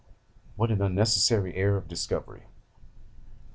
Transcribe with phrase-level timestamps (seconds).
[0.55, 2.47] What an unnecessary air of discovery!